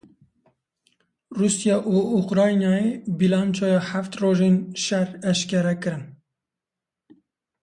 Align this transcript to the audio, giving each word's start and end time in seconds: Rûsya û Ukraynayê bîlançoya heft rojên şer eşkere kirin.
Rûsya 1.37 1.77
û 1.95 1.95
Ukraynayê 2.21 2.89
bîlançoya 3.17 3.79
heft 3.89 4.13
rojên 4.21 4.55
şer 4.83 5.07
eşkere 5.31 5.75
kirin. 5.81 6.03